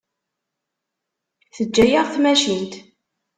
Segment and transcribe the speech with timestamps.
[1.55, 2.73] Teǧǧa-yaɣ tmacint.